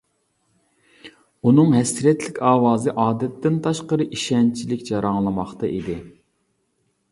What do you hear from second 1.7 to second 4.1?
ھەسرەتلىك ئاۋازى ئادەتتىن تاشقىرى